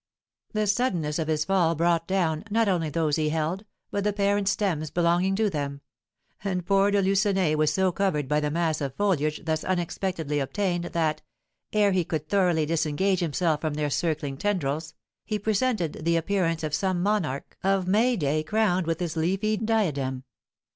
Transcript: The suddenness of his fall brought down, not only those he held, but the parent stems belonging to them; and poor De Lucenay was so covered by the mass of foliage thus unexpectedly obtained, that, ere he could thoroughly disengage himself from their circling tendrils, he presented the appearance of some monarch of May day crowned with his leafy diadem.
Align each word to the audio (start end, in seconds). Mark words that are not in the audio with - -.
The 0.53 0.65
suddenness 0.65 1.19
of 1.19 1.27
his 1.27 1.45
fall 1.45 1.75
brought 1.75 2.07
down, 2.07 2.43
not 2.49 2.67
only 2.67 2.89
those 2.89 3.17
he 3.17 3.29
held, 3.29 3.65
but 3.91 4.03
the 4.03 4.11
parent 4.11 4.47
stems 4.47 4.89
belonging 4.89 5.35
to 5.35 5.47
them; 5.47 5.81
and 6.43 6.65
poor 6.65 6.89
De 6.89 6.99
Lucenay 7.03 7.53
was 7.53 7.71
so 7.71 7.91
covered 7.91 8.27
by 8.27 8.39
the 8.39 8.49
mass 8.49 8.81
of 8.81 8.95
foliage 8.95 9.45
thus 9.45 9.63
unexpectedly 9.63 10.39
obtained, 10.39 10.85
that, 10.85 11.21
ere 11.71 11.91
he 11.91 12.03
could 12.03 12.27
thoroughly 12.27 12.65
disengage 12.65 13.19
himself 13.19 13.61
from 13.61 13.75
their 13.75 13.91
circling 13.91 14.37
tendrils, 14.37 14.95
he 15.23 15.37
presented 15.37 15.93
the 16.03 16.17
appearance 16.17 16.63
of 16.63 16.73
some 16.73 17.03
monarch 17.03 17.55
of 17.63 17.87
May 17.87 18.15
day 18.15 18.41
crowned 18.41 18.87
with 18.87 18.99
his 18.99 19.15
leafy 19.15 19.55
diadem. 19.55 20.23